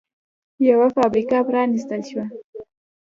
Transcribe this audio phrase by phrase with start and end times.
[0.69, 2.25] یوه فابریکه پرانېستل شوه